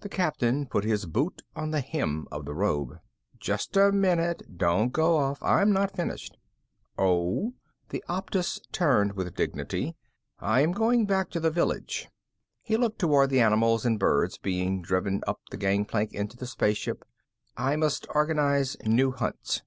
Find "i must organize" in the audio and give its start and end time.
17.56-18.76